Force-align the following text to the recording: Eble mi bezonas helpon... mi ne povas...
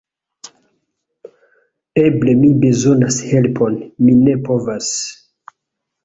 Eble 2.03 2.33
mi 2.39 2.49
bezonas 2.63 3.17
helpon... 3.33 3.75
mi 4.07 4.15
ne 4.23 4.33
povas... 4.49 4.89